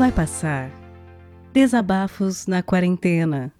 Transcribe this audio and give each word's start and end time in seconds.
Vai 0.00 0.10
passar. 0.10 0.70
Desabafos 1.52 2.46
na 2.46 2.62
quarentena. 2.62 3.52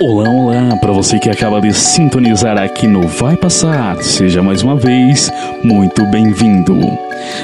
Olá, 0.00 0.30
olá, 0.30 0.76
para 0.80 0.92
você 0.92 1.18
que 1.18 1.28
acaba 1.28 1.60
de 1.60 1.74
sintonizar 1.74 2.56
aqui 2.56 2.86
no 2.86 3.06
Vai 3.06 3.36
Passar, 3.36 4.02
seja 4.02 4.42
mais 4.42 4.62
uma 4.62 4.76
vez 4.76 5.30
muito 5.62 6.06
bem-vindo. 6.06 6.74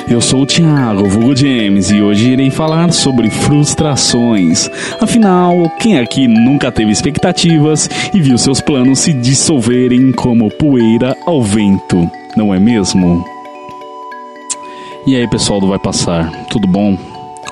Eu 0.08 0.22
sou 0.22 0.40
o 0.40 0.46
Thiago, 0.46 1.06
vulgo 1.06 1.36
James, 1.36 1.90
e 1.90 2.00
hoje 2.00 2.30
irei 2.30 2.50
falar 2.50 2.90
sobre 2.92 3.28
frustrações. 3.28 4.70
Afinal, 5.02 5.68
quem 5.78 5.98
aqui 5.98 6.26
nunca 6.26 6.72
teve 6.72 6.90
expectativas 6.90 7.90
e 8.14 8.22
viu 8.22 8.38
seus 8.38 8.62
planos 8.62 9.00
se 9.00 9.12
dissolverem 9.12 10.12
como 10.12 10.50
poeira 10.50 11.14
ao 11.26 11.42
vento, 11.42 12.10
não 12.34 12.54
é 12.54 12.58
mesmo? 12.58 13.39
E 15.06 15.16
aí, 15.16 15.26
pessoal 15.26 15.58
do 15.58 15.66
Vai 15.66 15.78
Passar, 15.78 16.30
tudo 16.50 16.68
bom? 16.68 16.96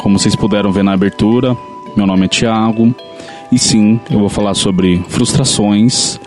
Como 0.01 0.19
vocês 0.19 0.37
puderam 0.37 0.71
ver 0.71 0.85
na 0.85 0.93
abertura, 0.93 1.57
meu 1.97 2.07
nome 2.07 2.27
é 2.27 2.29
Thiago. 2.29 2.95
E 3.51 3.59
sim, 3.59 3.99
eu 4.11 4.19
vou 4.19 4.29
falar 4.29 4.53
sobre 4.53 5.03
frustrações, 5.09 6.21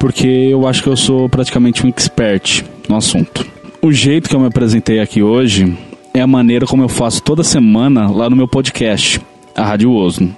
porque 0.00 0.26
eu 0.26 0.66
acho 0.66 0.82
que 0.82 0.88
eu 0.88 0.96
sou 0.96 1.28
praticamente 1.28 1.86
um 1.86 1.90
expert 1.90 2.64
no 2.88 2.96
assunto. 2.96 3.46
O 3.82 3.92
jeito 3.92 4.28
que 4.28 4.34
eu 4.34 4.40
me 4.40 4.46
apresentei 4.46 5.00
aqui 5.00 5.22
hoje 5.22 5.76
é 6.14 6.22
a 6.22 6.26
maneira 6.26 6.66
como 6.66 6.82
eu 6.82 6.88
faço 6.88 7.22
toda 7.22 7.44
semana 7.44 8.10
lá 8.10 8.30
no 8.30 8.36
meu 8.36 8.48
podcast, 8.48 9.20
a 9.54 9.62
Rádio 9.62 9.92
Osno. 9.92 10.34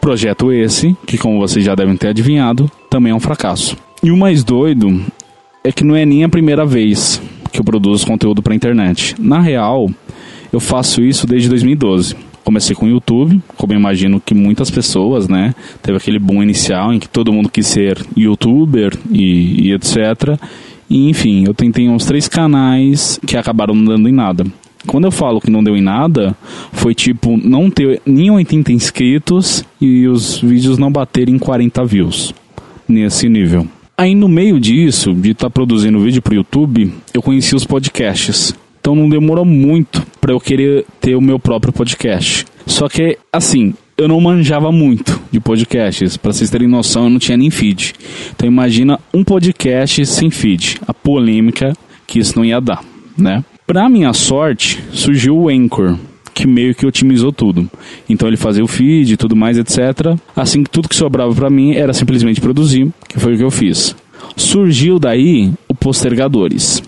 Projeto 0.00 0.52
esse, 0.52 0.96
que 1.06 1.16
como 1.16 1.38
vocês 1.38 1.64
já 1.64 1.76
devem 1.76 1.96
ter 1.96 2.08
adivinhado, 2.08 2.68
também 2.90 3.12
é 3.12 3.14
um 3.14 3.20
fracasso. 3.20 3.76
E 4.02 4.10
o 4.10 4.16
mais 4.16 4.42
doido 4.42 5.00
é 5.62 5.70
que 5.70 5.84
não 5.84 5.94
é 5.94 6.04
nem 6.04 6.24
a 6.24 6.28
primeira 6.28 6.66
vez 6.66 7.22
que 7.58 7.60
eu 7.60 7.64
produzo 7.64 8.06
conteúdo 8.06 8.40
para 8.40 8.54
internet. 8.54 9.16
Na 9.18 9.40
real, 9.40 9.90
eu 10.52 10.60
faço 10.60 11.02
isso 11.02 11.26
desde 11.26 11.48
2012 11.48 12.28
comecei 12.44 12.74
com 12.74 12.86
o 12.86 12.88
YouTube, 12.88 13.42
como 13.58 13.74
eu 13.74 13.78
imagino 13.78 14.18
que 14.18 14.32
muitas 14.32 14.70
pessoas, 14.70 15.28
né? 15.28 15.54
Teve 15.82 15.98
aquele 15.98 16.18
boom 16.18 16.42
inicial 16.42 16.94
em 16.94 16.98
que 16.98 17.06
todo 17.06 17.30
mundo 17.30 17.50
quis 17.50 17.66
ser 17.66 18.02
youtuber 18.16 18.96
e, 19.10 19.66
e 19.66 19.72
etc. 19.74 20.40
E, 20.88 21.10
enfim, 21.10 21.44
eu 21.46 21.52
tentei 21.52 21.86
uns 21.90 22.06
três 22.06 22.26
canais 22.26 23.20
que 23.26 23.36
acabaram 23.36 23.74
não 23.74 23.84
dando 23.84 24.08
em 24.08 24.12
nada. 24.12 24.46
Quando 24.86 25.04
eu 25.04 25.10
falo 25.10 25.42
que 25.42 25.50
não 25.50 25.62
deu 25.62 25.76
em 25.76 25.82
nada, 25.82 26.34
foi 26.72 26.94
tipo 26.94 27.36
não 27.36 27.68
ter 27.68 28.00
nem 28.06 28.30
80 28.30 28.72
inscritos 28.72 29.62
e 29.78 30.08
os 30.08 30.38
vídeos 30.38 30.78
não 30.78 30.90
baterem 30.90 31.38
40 31.38 31.84
views. 31.84 32.32
Nesse 32.88 33.28
nível. 33.28 33.68
Aí 33.98 34.14
no 34.14 34.28
meio 34.28 34.60
disso, 34.60 35.12
de 35.12 35.32
estar 35.32 35.46
tá 35.46 35.50
produzindo 35.50 35.98
vídeo 35.98 36.22
pro 36.22 36.32
YouTube, 36.32 36.94
eu 37.12 37.20
conheci 37.20 37.56
os 37.56 37.64
podcasts. 37.64 38.54
Então 38.80 38.94
não 38.94 39.08
demorou 39.08 39.44
muito 39.44 40.06
para 40.20 40.32
eu 40.32 40.38
querer 40.38 40.86
ter 41.00 41.16
o 41.16 41.20
meu 41.20 41.36
próprio 41.36 41.72
podcast. 41.72 42.46
Só 42.64 42.88
que, 42.88 43.18
assim, 43.32 43.74
eu 43.96 44.06
não 44.06 44.20
manjava 44.20 44.70
muito 44.70 45.20
de 45.32 45.40
podcasts. 45.40 46.16
Para 46.16 46.32
vocês 46.32 46.48
terem 46.48 46.68
noção, 46.68 47.04
eu 47.04 47.10
não 47.10 47.18
tinha 47.18 47.36
nem 47.36 47.50
feed. 47.50 47.92
Então 48.30 48.46
imagina 48.46 49.00
um 49.12 49.24
podcast 49.24 50.06
sem 50.06 50.30
feed. 50.30 50.78
A 50.86 50.94
polêmica 50.94 51.72
que 52.06 52.20
isso 52.20 52.36
não 52.36 52.44
ia 52.44 52.60
dar, 52.60 52.84
né? 53.16 53.44
Para 53.66 53.88
minha 53.88 54.12
sorte, 54.12 54.80
surgiu 54.92 55.36
o 55.36 55.48
Anchor, 55.48 55.98
que 56.38 56.46
meio 56.46 56.72
que 56.72 56.86
otimizou 56.86 57.32
tudo. 57.32 57.68
Então 58.08 58.28
ele 58.28 58.36
fazia 58.36 58.62
o 58.62 58.68
feed 58.68 59.12
e 59.12 59.16
tudo 59.16 59.34
mais, 59.34 59.58
etc. 59.58 60.16
Assim 60.36 60.62
que 60.62 60.70
tudo 60.70 60.88
que 60.88 60.94
sobrava 60.94 61.34
para 61.34 61.50
mim 61.50 61.74
era 61.74 61.92
simplesmente 61.92 62.40
produzir, 62.40 62.88
que 63.08 63.18
foi 63.18 63.34
o 63.34 63.36
que 63.36 63.42
eu 63.42 63.50
fiz. 63.50 63.96
Surgiu 64.36 65.00
daí 65.00 65.52
o 65.68 65.74
Postergadores 65.74 66.80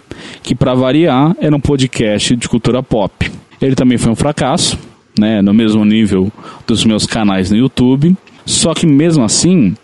que 0.43 0.55
para 0.55 0.75
variar 0.75 1.35
era 1.41 1.55
um 1.55 1.61
podcast 1.61 2.37
de 2.37 2.49
cultura 2.49 2.83
pop. 2.83 3.31
Ele 3.61 3.75
também 3.75 3.99
foi 3.99 4.13
um 4.13 4.17
fracasso, 4.17 4.79
né, 5.19 5.43
no 5.43 5.53
mesmo 5.53 5.85
nível 5.85 6.31
dos 6.67 6.85
meus 6.85 7.07
canais 7.07 7.51
no 7.51 7.57
YouTube. 7.57 8.17
Só 8.47 8.73
que 8.73 8.87
mesmo 8.87 9.23
assim, 9.23 9.75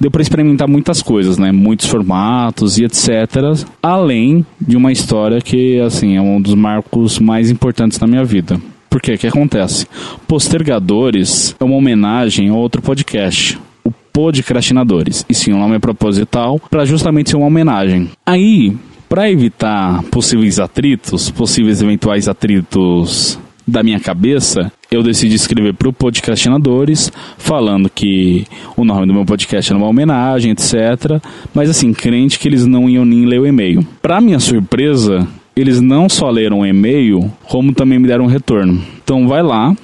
deu 0.00 0.10
para 0.10 0.22
experimentar 0.22 0.68
muitas 0.68 1.02
coisas, 1.02 1.38
né? 1.38 1.52
Muitos 1.52 1.86
formatos 1.86 2.78
e 2.78 2.84
etc. 2.84 3.66
Além 3.82 4.44
de 4.60 4.76
uma 4.76 4.90
história 4.90 5.40
que, 5.40 5.78
assim, 5.80 6.16
é 6.16 6.20
um 6.20 6.40
dos 6.40 6.54
marcos 6.54 7.18
mais 7.18 7.50
importantes 7.50 8.00
na 8.00 8.06
minha 8.06 8.24
vida. 8.24 8.60
Por 8.88 9.00
quê? 9.00 9.14
O 9.14 9.18
que 9.18 9.26
acontece? 9.26 9.86
Postergadores 10.26 11.54
é 11.58 11.64
uma 11.64 11.76
homenagem 11.76 12.48
a 12.48 12.54
outro 12.54 12.80
podcast, 12.80 13.58
o 13.84 13.90
Podcrastinadores. 13.90 15.24
E 15.28 15.34
sim, 15.34 15.52
o 15.52 15.58
nome 15.58 15.76
é 15.76 15.78
proposital 15.78 16.58
para 16.70 16.84
justamente 16.84 17.30
ser 17.30 17.36
uma 17.36 17.46
homenagem. 17.46 18.10
Aí, 18.24 18.76
para 19.08 19.30
evitar 19.30 20.02
possíveis 20.04 20.58
atritos, 20.58 21.30
possíveis 21.30 21.82
eventuais 21.82 22.28
atritos 22.28 23.38
da 23.66 23.82
minha 23.82 24.00
cabeça, 24.00 24.72
eu 24.90 25.02
decidi 25.02 25.34
escrever 25.34 25.74
para 25.74 25.88
o 25.88 25.92
Podcastinadores, 25.92 27.12
falando 27.36 27.90
que 27.90 28.46
o 28.74 28.84
nome 28.84 29.06
do 29.06 29.12
meu 29.12 29.26
podcast 29.26 29.70
era 29.70 29.78
uma 29.78 29.88
homenagem, 29.88 30.52
etc. 30.52 31.20
Mas 31.54 31.68
assim, 31.68 31.92
crente 31.92 32.38
que 32.38 32.48
eles 32.48 32.64
não 32.64 32.88
iam 32.88 33.04
nem 33.04 33.26
ler 33.26 33.40
o 33.40 33.46
e-mail. 33.46 33.86
Para 34.00 34.20
minha 34.20 34.40
surpresa, 34.40 35.28
eles 35.58 35.80
não 35.80 36.08
só 36.08 36.30
leram 36.30 36.60
o 36.60 36.66
e-mail, 36.66 37.30
como 37.48 37.72
também 37.72 37.98
me 37.98 38.06
deram 38.06 38.26
um 38.26 38.28
retorno. 38.28 38.80
Então 39.02 39.26
vai 39.26 39.42
lá, 39.42 39.74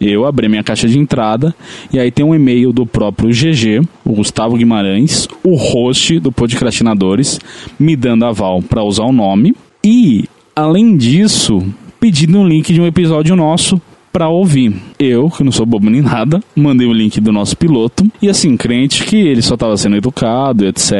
eu 0.00 0.26
abri 0.26 0.48
minha 0.48 0.64
caixa 0.64 0.88
de 0.88 0.98
entrada 0.98 1.54
e 1.92 2.00
aí 2.00 2.10
tem 2.10 2.24
um 2.24 2.34
e-mail 2.34 2.72
do 2.72 2.84
próprio 2.84 3.30
GG, 3.30 3.86
o 4.04 4.12
Gustavo 4.12 4.56
Guimarães, 4.56 5.28
o 5.44 5.54
host 5.54 6.18
do 6.18 6.32
Podcrastinadores, 6.32 7.38
me 7.78 7.94
dando 7.94 8.24
aval 8.24 8.60
para 8.60 8.82
usar 8.82 9.04
o 9.04 9.12
nome 9.12 9.54
e, 9.84 10.24
além 10.56 10.96
disso, 10.96 11.62
pedindo 12.00 12.40
um 12.40 12.48
link 12.48 12.72
de 12.72 12.80
um 12.80 12.86
episódio 12.86 13.36
nosso 13.36 13.80
para 14.12 14.28
ouvir. 14.28 14.74
Eu, 14.98 15.30
que 15.30 15.44
não 15.44 15.52
sou 15.52 15.64
bobo 15.64 15.88
nem 15.88 16.02
nada, 16.02 16.42
mandei 16.56 16.88
o 16.88 16.92
link 16.92 17.20
do 17.20 17.30
nosso 17.30 17.56
piloto 17.56 18.04
e 18.20 18.28
assim, 18.28 18.56
crente 18.56 19.04
que 19.04 19.16
ele 19.16 19.42
só 19.42 19.54
estava 19.54 19.76
sendo 19.76 19.94
educado, 19.94 20.66
etc. 20.66 20.92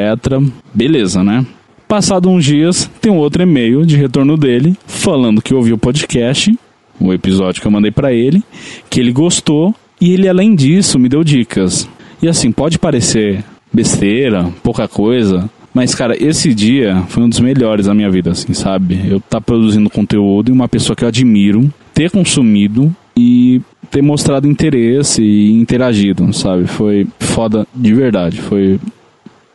Beleza, 0.73 1.25
né? 1.25 1.45
Passado 1.91 2.31
uns 2.31 2.45
dias, 2.45 2.89
tem 3.01 3.11
um 3.11 3.17
outro 3.17 3.43
e-mail 3.43 3.85
de 3.85 3.97
retorno 3.97 4.37
dele 4.37 4.77
falando 4.87 5.43
que 5.43 5.53
ouviu 5.53 5.75
o 5.75 5.79
podcast 5.79 6.57
o 7.01 7.13
episódio 7.13 7.61
que 7.61 7.67
eu 7.67 7.71
mandei 7.73 7.91
para 7.91 8.13
ele, 8.13 8.45
que 8.89 9.01
ele 9.01 9.11
gostou 9.11 9.75
e 10.01 10.13
ele 10.13 10.29
além 10.29 10.55
disso 10.55 11.01
me 11.01 11.09
deu 11.09 11.25
dicas. 11.25 11.89
E 12.23 12.29
assim, 12.29 12.53
pode 12.53 12.79
parecer 12.79 13.43
besteira, 13.73 14.53
pouca 14.63 14.87
coisa, 14.87 15.51
mas 15.75 15.93
cara, 15.93 16.15
esse 16.17 16.55
dia 16.55 17.03
foi 17.09 17.25
um 17.25 17.29
dos 17.29 17.41
melhores 17.41 17.87
da 17.87 17.95
minha 17.95 18.09
vida, 18.09 18.31
assim, 18.31 18.55
sabe? 18.55 19.01
Eu 19.11 19.19
tá 19.19 19.41
produzindo 19.41 19.91
conteúdo 19.91 20.51
e 20.51 20.53
uma 20.53 20.69
pessoa 20.69 20.95
que 20.95 21.03
eu 21.03 21.09
admiro, 21.09 21.75
ter 21.93 22.09
consumido 22.09 22.95
e 23.17 23.61
ter 23.91 24.01
mostrado 24.01 24.47
interesse 24.47 25.25
e 25.25 25.51
interagido, 25.55 26.33
sabe? 26.33 26.69
Foi 26.69 27.05
foda 27.19 27.67
de 27.75 27.93
verdade, 27.93 28.41
foi 28.41 28.79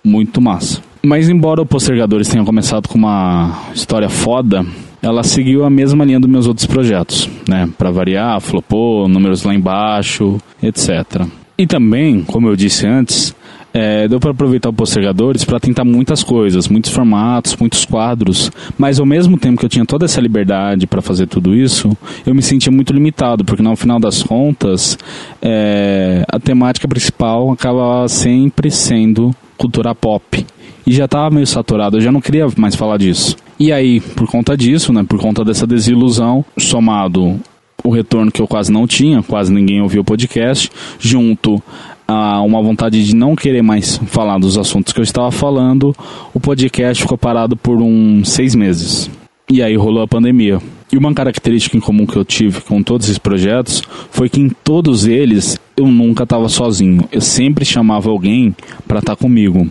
muito 0.03 0.41
massa. 0.41 0.81
Mas 1.05 1.29
embora 1.29 1.61
o 1.61 1.65
Postergadores 1.67 2.27
tenha 2.27 2.43
começado 2.43 2.89
com 2.89 2.97
uma 2.97 3.69
história 3.75 4.09
foda, 4.09 4.65
ela 5.03 5.21
seguiu 5.21 5.63
a 5.63 5.69
mesma 5.69 6.03
linha 6.03 6.19
dos 6.19 6.27
meus 6.27 6.47
outros 6.47 6.65
projetos, 6.65 7.29
né? 7.47 7.69
Para 7.77 7.91
variar, 7.91 8.41
flopou, 8.41 9.07
números 9.07 9.43
lá 9.43 9.53
embaixo, 9.53 10.39
etc. 10.63 11.27
E 11.55 11.67
também, 11.67 12.23
como 12.23 12.47
eu 12.47 12.55
disse 12.55 12.87
antes, 12.87 13.35
é, 13.71 14.07
deu 14.07 14.19
para 14.19 14.31
aproveitar 14.31 14.69
o 14.69 14.73
Postergadores 14.73 15.45
para 15.45 15.59
tentar 15.59 15.85
muitas 15.85 16.23
coisas, 16.23 16.67
muitos 16.67 16.91
formatos, 16.91 17.55
muitos 17.55 17.85
quadros, 17.85 18.51
mas 18.75 18.99
ao 18.99 19.05
mesmo 19.05 19.37
tempo 19.37 19.59
que 19.59 19.65
eu 19.65 19.69
tinha 19.69 19.85
toda 19.85 20.05
essa 20.05 20.19
liberdade 20.19 20.87
para 20.87 21.03
fazer 21.03 21.27
tudo 21.27 21.53
isso, 21.53 21.95
eu 22.25 22.33
me 22.33 22.41
sentia 22.41 22.71
muito 22.71 22.91
limitado, 22.91 23.45
porque 23.45 23.61
no 23.61 23.75
final 23.75 23.99
das 23.99 24.23
contas, 24.23 24.97
é, 25.39 26.25
a 26.27 26.39
temática 26.39 26.87
principal 26.87 27.51
acaba 27.51 28.07
sempre 28.07 28.71
sendo 28.71 29.35
cultura 29.55 29.93
pop. 29.93 30.43
E 30.85 30.91
já 30.91 31.05
estava 31.05 31.33
meio 31.33 31.47
saturado, 31.47 31.97
eu 31.97 32.01
já 32.01 32.11
não 32.11 32.21
queria 32.21 32.47
mais 32.57 32.75
falar 32.75 32.97
disso. 32.97 33.35
E 33.59 33.71
aí, 33.71 33.99
por 33.99 34.27
conta 34.27 34.55
disso, 34.55 34.93
né, 34.93 35.03
por 35.03 35.19
conta 35.19 35.43
dessa 35.43 35.65
desilusão, 35.65 36.45
somado 36.57 37.39
o 37.83 37.89
retorno 37.89 38.31
que 38.31 38.41
eu 38.41 38.47
quase 38.47 38.71
não 38.71 38.87
tinha, 38.87 39.23
quase 39.23 39.53
ninguém 39.53 39.81
ouviu 39.81 40.01
o 40.01 40.05
podcast, 40.05 40.69
junto 40.99 41.61
a 42.07 42.41
uma 42.41 42.61
vontade 42.61 43.03
de 43.03 43.15
não 43.15 43.35
querer 43.35 43.61
mais 43.61 43.97
falar 44.07 44.37
dos 44.37 44.57
assuntos 44.57 44.93
que 44.93 44.99
eu 44.99 45.03
estava 45.03 45.31
falando, 45.31 45.95
o 46.33 46.39
podcast 46.39 47.01
ficou 47.01 47.17
parado 47.17 47.55
por 47.55 47.81
uns 47.81 48.29
seis 48.29 48.53
meses. 48.53 49.09
E 49.49 49.61
aí 49.61 49.75
rolou 49.75 50.03
a 50.03 50.07
pandemia. 50.07 50.59
E 50.91 50.97
uma 50.97 51.13
característica 51.13 51.77
em 51.77 51.79
comum 51.79 52.05
que 52.05 52.15
eu 52.15 52.25
tive 52.25 52.61
com 52.61 52.81
todos 52.81 53.07
esses 53.07 53.17
projetos 53.17 53.83
foi 54.11 54.29
que 54.29 54.39
em 54.39 54.49
todos 54.49 55.05
eles 55.05 55.59
eu 55.77 55.87
nunca 55.87 56.23
estava 56.23 56.47
sozinho. 56.49 57.07
Eu 57.11 57.21
sempre 57.21 57.65
chamava 57.65 58.09
alguém 58.09 58.55
para 58.87 58.99
estar 58.99 59.15
tá 59.15 59.21
comigo. 59.21 59.69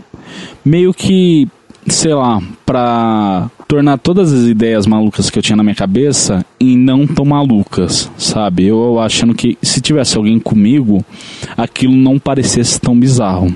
Meio 0.64 0.92
que, 0.92 1.48
sei 1.86 2.14
lá, 2.14 2.40
para 2.64 3.50
tornar 3.68 3.98
todas 3.98 4.32
as 4.32 4.46
ideias 4.46 4.86
malucas 4.86 5.30
que 5.30 5.38
eu 5.38 5.42
tinha 5.42 5.56
na 5.56 5.62
minha 5.62 5.74
cabeça 5.74 6.44
em 6.60 6.76
não 6.76 7.06
tão 7.06 7.24
malucas, 7.24 8.10
sabe? 8.16 8.66
Eu 8.66 9.00
achando 9.00 9.34
que 9.34 9.58
se 9.62 9.80
tivesse 9.80 10.16
alguém 10.16 10.38
comigo, 10.38 11.04
aquilo 11.56 11.94
não 11.94 12.18
parecesse 12.18 12.80
tão 12.80 12.98
bizarro. 12.98 13.54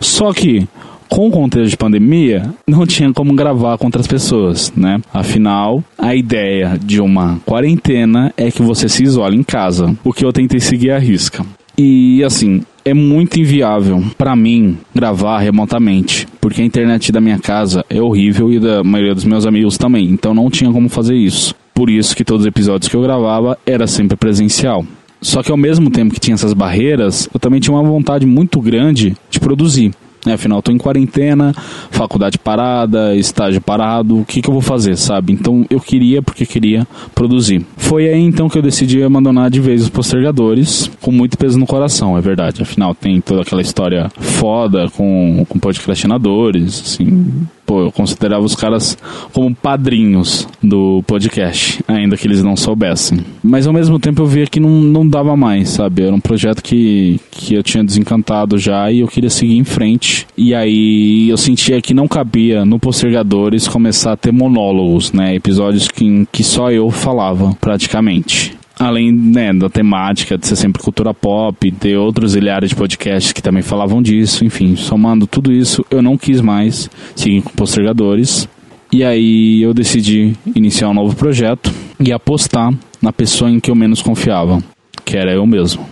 Só 0.00 0.32
que, 0.32 0.68
com 1.08 1.28
o 1.28 1.30
contexto 1.30 1.70
de 1.70 1.76
pandemia, 1.76 2.50
não 2.66 2.86
tinha 2.86 3.12
como 3.12 3.34
gravar 3.34 3.78
com 3.78 3.86
outras 3.86 4.06
pessoas, 4.06 4.72
né? 4.76 5.00
Afinal, 5.12 5.82
a 5.96 6.14
ideia 6.14 6.78
de 6.82 7.00
uma 7.00 7.40
quarentena 7.46 8.32
é 8.36 8.50
que 8.50 8.62
você 8.62 8.88
se 8.88 9.02
isole 9.02 9.36
em 9.36 9.42
casa, 9.42 9.96
o 10.04 10.12
que 10.12 10.24
eu 10.24 10.32
tentei 10.32 10.60
seguir 10.60 10.90
à 10.90 10.98
risca. 10.98 11.44
E 11.76 12.22
assim, 12.22 12.62
é 12.84 12.92
muito 12.92 13.40
inviável 13.40 14.04
para 14.18 14.36
mim 14.36 14.76
gravar 14.94 15.38
remotamente, 15.38 16.28
porque 16.40 16.60
a 16.60 16.64
internet 16.64 17.10
da 17.10 17.20
minha 17.20 17.38
casa 17.38 17.84
é 17.88 18.00
horrível 18.00 18.52
e 18.52 18.60
da 18.60 18.84
maioria 18.84 19.14
dos 19.14 19.24
meus 19.24 19.46
amigos 19.46 19.78
também, 19.78 20.10
então 20.10 20.34
não 20.34 20.50
tinha 20.50 20.70
como 20.70 20.88
fazer 20.88 21.14
isso. 21.14 21.54
Por 21.72 21.88
isso 21.90 22.14
que 22.14 22.24
todos 22.24 22.42
os 22.42 22.46
episódios 22.46 22.88
que 22.88 22.96
eu 22.96 23.02
gravava 23.02 23.58
era 23.66 23.86
sempre 23.86 24.16
presencial. 24.16 24.84
Só 25.20 25.42
que 25.42 25.50
ao 25.50 25.56
mesmo 25.56 25.90
tempo 25.90 26.12
que 26.12 26.20
tinha 26.20 26.34
essas 26.34 26.52
barreiras, 26.52 27.28
eu 27.32 27.40
também 27.40 27.58
tinha 27.58 27.74
uma 27.74 27.82
vontade 27.82 28.26
muito 28.26 28.60
grande 28.60 29.16
de 29.30 29.40
produzir. 29.40 29.90
Né? 30.24 30.34
Afinal, 30.34 30.58
estou 30.58 30.74
em 30.74 30.78
quarentena, 30.78 31.52
faculdade 31.90 32.38
parada, 32.38 33.14
estágio 33.14 33.60
parado, 33.60 34.20
o 34.20 34.24
que, 34.24 34.40
que 34.40 34.48
eu 34.48 34.52
vou 34.52 34.62
fazer, 34.62 34.96
sabe? 34.96 35.32
Então 35.32 35.64
eu 35.70 35.80
queria 35.80 36.22
porque 36.22 36.46
queria 36.46 36.86
produzir. 37.14 37.64
Foi 37.76 38.08
aí 38.08 38.20
então 38.20 38.48
que 38.48 38.58
eu 38.58 38.62
decidi 38.62 39.02
abandonar 39.02 39.50
de 39.50 39.60
vez 39.60 39.82
os 39.82 39.88
postergadores, 39.88 40.90
com 41.00 41.12
muito 41.12 41.36
peso 41.36 41.58
no 41.58 41.66
coração, 41.66 42.16
é 42.16 42.20
verdade. 42.20 42.62
Afinal, 42.62 42.94
tem 42.94 43.20
toda 43.20 43.42
aquela 43.42 43.62
história 43.62 44.10
foda 44.18 44.88
com, 44.90 45.44
com 45.48 45.58
podcastinadores, 45.58 46.82
assim, 46.84 47.46
pô, 47.64 47.82
eu 47.82 47.92
considerava 47.92 48.44
os 48.44 48.54
caras 48.54 48.96
como 49.32 49.54
padrinhos 49.54 50.46
do 50.62 51.02
podcast, 51.06 51.82
ainda 51.86 52.16
que 52.16 52.26
eles 52.26 52.42
não 52.42 52.56
soubessem. 52.56 53.20
Mas 53.42 53.66
ao 53.66 53.72
mesmo 53.72 53.98
tempo 53.98 54.22
eu 54.22 54.26
via 54.26 54.46
que 54.46 54.60
não, 54.60 54.70
não 54.70 55.06
dava 55.06 55.36
mais, 55.36 55.70
sabe? 55.70 56.02
Era 56.02 56.14
um 56.14 56.20
projeto 56.20 56.62
que, 56.62 57.20
que 57.30 57.54
eu 57.54 57.62
tinha 57.62 57.84
desencantado 57.84 58.58
já 58.58 58.90
e 58.90 59.00
eu 59.00 59.08
queria 59.08 59.30
seguir 59.30 59.56
em 59.56 59.64
frente. 59.64 60.26
E 60.36 60.54
aí 60.54 61.28
eu 61.28 61.36
sentia 61.36 61.80
que 61.80 61.94
não 61.94 62.08
cabia 62.08 62.64
no 62.64 62.78
Postergadores 62.78 63.68
começar 63.68 64.12
a 64.12 64.16
ter 64.16 64.32
monólogos, 64.32 65.12
né? 65.12 65.34
Episódios 65.34 65.88
que, 65.88 66.26
que 66.30 66.42
só 66.42 66.70
eu 66.70 66.90
falava, 66.90 67.56
praticamente 67.60 68.54
além 68.84 69.10
né, 69.10 69.50
da 69.52 69.70
temática 69.70 70.36
de 70.36 70.46
ser 70.46 70.56
sempre 70.56 70.82
cultura 70.82 71.14
pop, 71.14 71.70
ter 71.72 71.96
outros 71.96 72.36
ilhares 72.36 72.68
de 72.68 72.76
podcasts 72.76 73.32
que 73.32 73.42
também 73.42 73.62
falavam 73.62 74.02
disso, 74.02 74.44
enfim, 74.44 74.76
somando 74.76 75.26
tudo 75.26 75.50
isso, 75.50 75.84
eu 75.90 76.02
não 76.02 76.18
quis 76.18 76.42
mais 76.42 76.90
seguir 77.16 77.40
com 77.40 77.50
postergadores. 77.50 78.46
E 78.92 79.02
aí 79.02 79.62
eu 79.62 79.72
decidi 79.72 80.34
iniciar 80.54 80.90
um 80.90 80.94
novo 80.94 81.16
projeto 81.16 81.72
e 81.98 82.12
apostar 82.12 82.72
na 83.00 83.10
pessoa 83.10 83.50
em 83.50 83.58
que 83.58 83.70
eu 83.70 83.74
menos 83.74 84.02
confiava, 84.02 84.62
que 85.02 85.16
era 85.16 85.32
eu 85.32 85.46
mesmo. 85.46 85.86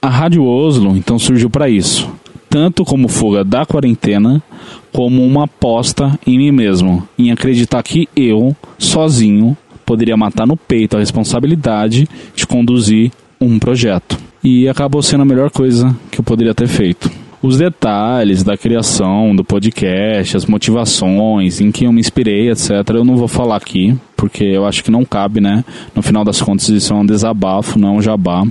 A 0.00 0.08
Rádio 0.08 0.42
Oslo 0.44 0.96
então 0.96 1.18
surgiu 1.18 1.50
para 1.50 1.68
isso, 1.68 2.10
tanto 2.48 2.86
como 2.86 3.06
fuga 3.06 3.44
da 3.44 3.66
quarentena, 3.66 4.42
como 4.90 5.22
uma 5.22 5.44
aposta 5.44 6.18
em 6.26 6.38
mim 6.38 6.50
mesmo, 6.50 7.06
em 7.18 7.30
acreditar 7.30 7.82
que 7.82 8.08
eu, 8.16 8.56
sozinho, 8.78 9.56
poderia 9.90 10.16
matar 10.16 10.46
no 10.46 10.56
peito 10.56 10.96
a 10.96 11.00
responsabilidade 11.00 12.08
de 12.36 12.46
conduzir 12.46 13.10
um 13.40 13.58
projeto. 13.58 14.16
E 14.42 14.68
acabou 14.68 15.02
sendo 15.02 15.22
a 15.22 15.24
melhor 15.24 15.50
coisa 15.50 15.96
que 16.12 16.20
eu 16.20 16.22
poderia 16.22 16.54
ter 16.54 16.68
feito. 16.68 17.10
Os 17.42 17.58
detalhes 17.58 18.44
da 18.44 18.56
criação 18.56 19.34
do 19.34 19.42
podcast, 19.42 20.36
as 20.36 20.46
motivações, 20.46 21.60
em 21.60 21.72
que 21.72 21.86
eu 21.86 21.92
me 21.92 21.98
inspirei, 21.98 22.52
etc., 22.52 22.70
eu 22.90 23.04
não 23.04 23.16
vou 23.16 23.26
falar 23.26 23.56
aqui, 23.56 23.98
porque 24.16 24.44
eu 24.44 24.64
acho 24.64 24.84
que 24.84 24.92
não 24.92 25.04
cabe, 25.04 25.40
né? 25.40 25.64
No 25.92 26.02
final 26.02 26.24
das 26.24 26.40
contas, 26.40 26.68
isso 26.68 26.92
é 26.92 26.96
um 26.96 27.04
desabafo, 27.04 27.76
não 27.76 27.88
é 27.88 27.92
um 27.98 28.02
jabá. 28.02 28.46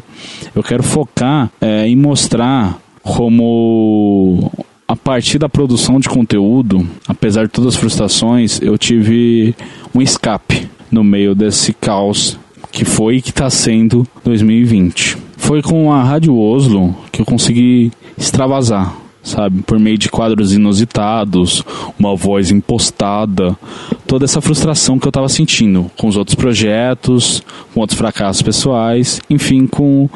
Eu 0.53 0.61
quero 0.61 0.83
focar 0.83 1.49
é, 1.61 1.87
em 1.87 1.95
mostrar 1.95 2.77
como 3.01 4.51
a 4.85 4.95
partir 4.95 5.39
da 5.39 5.47
produção 5.47 6.01
de 6.01 6.09
conteúdo, 6.09 6.85
apesar 7.07 7.43
de 7.45 7.49
todas 7.49 7.75
as 7.75 7.79
frustrações, 7.79 8.61
eu 8.61 8.77
tive 8.77 9.55
um 9.95 10.01
escape 10.01 10.68
no 10.91 11.03
meio 11.03 11.35
desse 11.35 11.73
caos 11.73 12.37
que 12.71 12.85
foi 12.85 13.17
e 13.17 13.21
que 13.21 13.29
está 13.29 13.49
sendo 13.49 14.05
2020. 14.23 15.17
Foi 15.37 15.61
com 15.61 15.91
a 15.91 16.03
Rádio 16.03 16.37
Oslo 16.37 16.95
que 17.11 17.21
eu 17.21 17.25
consegui 17.25 17.91
extravasar, 18.17 18.95
sabe? 19.23 19.61
Por 19.63 19.79
meio 19.79 19.97
de 19.97 20.09
quadros 20.09 20.53
inusitados, 20.53 21.63
uma 21.97 22.15
voz 22.15 22.51
impostada, 22.51 23.57
toda 24.05 24.25
essa 24.25 24.41
frustração 24.41 24.99
que 24.99 25.07
eu 25.07 25.09
estava 25.09 25.29
sentindo 25.29 25.89
com 25.97 26.07
os 26.07 26.17
outros 26.17 26.35
projetos, 26.35 27.41
com 27.73 27.79
outros 27.79 27.97
fracassos 27.97 28.41
pessoais, 28.41 29.19
enfim, 29.29 29.65
com, 29.65 30.09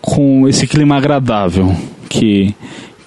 com 0.00 0.48
esse 0.48 0.66
clima 0.66 0.96
agradável 0.96 1.74
que, 2.08 2.54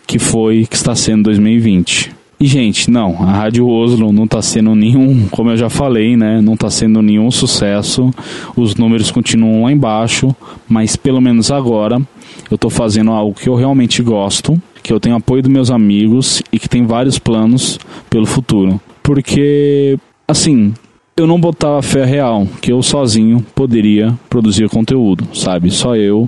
que 0.05 0.19
foi, 0.19 0.65
que 0.69 0.75
está 0.75 0.95
sendo 0.95 1.23
2020. 1.23 2.20
E, 2.41 2.47
gente, 2.47 2.89
não, 2.89 3.21
a 3.21 3.31
Rádio 3.31 3.67
Oslo 3.67 4.11
não 4.11 4.23
está 4.23 4.41
sendo 4.41 4.73
nenhum, 4.73 5.27
como 5.29 5.51
eu 5.51 5.57
já 5.57 5.69
falei, 5.69 6.17
né? 6.17 6.41
Não 6.41 6.55
está 6.55 6.71
sendo 6.71 6.99
nenhum 6.99 7.29
sucesso. 7.29 8.09
Os 8.57 8.75
números 8.75 9.11
continuam 9.11 9.65
lá 9.65 9.71
embaixo, 9.71 10.35
mas 10.67 10.95
pelo 10.95 11.21
menos 11.21 11.51
agora 11.51 12.01
eu 12.49 12.55
estou 12.55 12.71
fazendo 12.71 13.11
algo 13.11 13.35
que 13.35 13.47
eu 13.47 13.53
realmente 13.53 14.01
gosto, 14.01 14.59
que 14.81 14.91
eu 14.91 14.99
tenho 14.99 15.17
apoio 15.17 15.43
dos 15.43 15.51
meus 15.51 15.69
amigos 15.69 16.41
e 16.51 16.57
que 16.57 16.67
tem 16.67 16.83
vários 16.83 17.19
planos 17.19 17.77
pelo 18.09 18.25
futuro. 18.25 18.81
Porque, 19.03 19.99
assim, 20.27 20.73
eu 21.15 21.27
não 21.27 21.39
botava 21.39 21.81
fé 21.81 22.05
real 22.05 22.47
que 22.61 22.71
eu 22.71 22.81
sozinho 22.81 23.45
poderia 23.53 24.17
produzir 24.29 24.69
conteúdo, 24.69 25.27
sabe? 25.33 25.69
Só 25.69 25.95
eu 25.95 26.27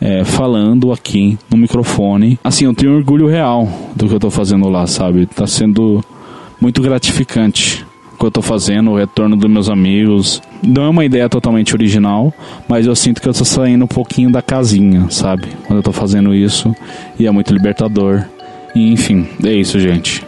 é, 0.00 0.24
falando 0.24 0.92
aqui 0.92 1.38
no 1.50 1.56
microfone. 1.56 2.38
Assim, 2.42 2.64
eu 2.64 2.74
tenho 2.74 2.96
orgulho 2.96 3.26
real 3.26 3.68
do 3.94 4.08
que 4.08 4.14
eu 4.14 4.20
tô 4.20 4.30
fazendo 4.30 4.68
lá, 4.68 4.86
sabe? 4.86 5.26
Tá 5.26 5.46
sendo 5.46 6.04
muito 6.60 6.82
gratificante 6.82 7.86
o 8.12 8.18
que 8.18 8.26
eu 8.26 8.30
tô 8.30 8.42
fazendo, 8.42 8.90
o 8.90 8.96
retorno 8.96 9.36
dos 9.36 9.50
meus 9.50 9.68
amigos. 9.68 10.42
Não 10.62 10.84
é 10.84 10.88
uma 10.88 11.04
ideia 11.04 11.28
totalmente 11.28 11.74
original, 11.74 12.32
mas 12.68 12.86
eu 12.86 12.94
sinto 12.94 13.22
que 13.22 13.28
eu 13.28 13.32
tô 13.32 13.44
saindo 13.44 13.84
um 13.84 13.88
pouquinho 13.88 14.30
da 14.30 14.42
casinha, 14.42 15.06
sabe? 15.10 15.48
Quando 15.66 15.78
eu 15.78 15.82
tô 15.82 15.92
fazendo 15.92 16.34
isso, 16.34 16.74
e 17.18 17.26
é 17.26 17.30
muito 17.30 17.52
libertador. 17.52 18.24
E, 18.74 18.92
enfim, 18.92 19.26
é 19.44 19.52
isso, 19.52 19.78
gente. 19.78 20.24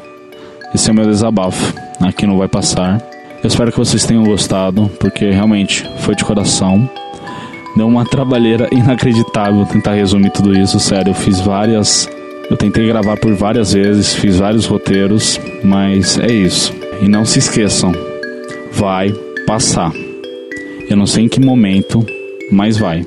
Esse 0.75 0.91
é 0.91 0.93
o 0.93 0.97
meu 0.97 1.07
desabafo. 1.07 1.75
Aqui 2.01 2.27
não 2.27 2.39
vai 2.39 2.49
passar. 2.49 3.16
Eu 3.47 3.49
espero 3.49 3.71
que 3.71 3.79
vocês 3.79 4.05
tenham 4.05 4.25
gostado, 4.25 4.91
porque 4.99 5.31
realmente 5.31 5.89
foi 5.99 6.17
de 6.17 6.25
coração. 6.25 6.91
Deu 7.77 7.87
uma 7.87 8.05
trabalheira 8.05 8.69
inacreditável 8.73 9.65
tentar 9.67 9.95
resumir 9.95 10.31
tudo 10.31 10.53
isso, 10.53 10.81
sério. 10.81 11.11
Eu 11.11 11.15
fiz 11.15 11.39
várias. 11.39 12.11
Eu 12.51 12.57
tentei 12.57 12.89
gravar 12.89 13.17
por 13.17 13.33
várias 13.37 13.73
vezes, 13.73 14.13
fiz 14.15 14.39
vários 14.39 14.67
roteiros, 14.67 15.41
mas 15.63 16.19
é 16.19 16.33
isso. 16.33 16.75
E 17.01 17.09
não 17.09 17.25
se 17.25 17.39
esqueçam, 17.39 17.93
vai 18.73 19.15
passar. 19.47 19.93
Eu 20.91 20.97
não 20.97 21.07
sei 21.07 21.27
em 21.27 21.29
que 21.29 21.39
momento, 21.39 22.05
mas 22.51 22.77
vai. 22.77 23.07